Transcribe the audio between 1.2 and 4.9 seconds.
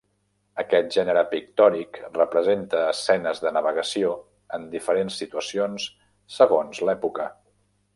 pictòric representa escenes de navegació en